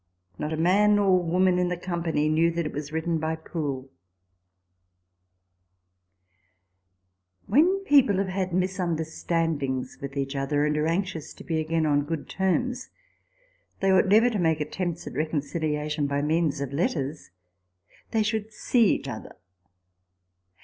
[0.39, 3.83] Not a man or woman in the company knew that it was written by Poole!
[3.83, 3.89] ^
[7.45, 12.05] When people have had misunderstandings with each other, and are anxious to be again on
[12.05, 12.89] good terms,
[13.79, 17.29] they ought never to make attempts at reconciliation by means of letters;
[18.09, 19.35] they should see 198 RECOLLECTIONS OF THE each other.